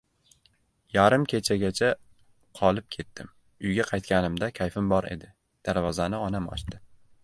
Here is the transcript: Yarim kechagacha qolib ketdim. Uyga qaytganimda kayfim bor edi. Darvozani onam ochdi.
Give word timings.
Yarim 0.95 1.25
kechagacha 1.33 1.91
qolib 2.61 2.89
ketdim. 2.97 3.31
Uyga 3.69 3.87
qaytganimda 3.93 4.53
kayfim 4.63 4.93
bor 4.97 5.13
edi. 5.17 5.35
Darvozani 5.69 6.27
onam 6.29 6.55
ochdi. 6.57 6.87